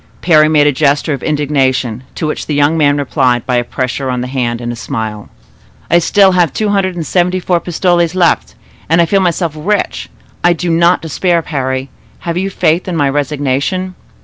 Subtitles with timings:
[0.23, 4.09] Parry made a gesture of indignation, to which the young man replied by a pressure
[4.09, 5.29] of the hand and a smile.
[5.91, 8.55] "I have still two hundred and seventy four pistoles left
[8.89, 10.09] and I feel myself rich.
[10.43, 11.91] I do not despair, Parry;
[12.21, 13.93] have you faith in my resignation?"